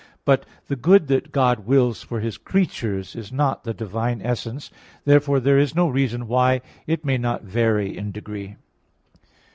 But 0.25 0.47
the 0.65 0.75
good 0.75 1.09
that 1.09 1.31
God 1.31 1.67
wills 1.67 2.01
for 2.01 2.21
His 2.21 2.35
creatures, 2.39 3.15
is 3.15 3.31
not 3.31 3.65
the 3.65 3.71
divine 3.75 4.19
essence. 4.23 4.71
Therefore 5.05 5.39
there 5.39 5.59
is 5.59 5.75
no 5.75 5.87
reason 5.87 6.27
why 6.27 6.61
it 6.87 7.05
may 7.05 7.19
not 7.19 7.43
vary 7.43 7.95
in 7.95 8.11
degree. 8.11 8.55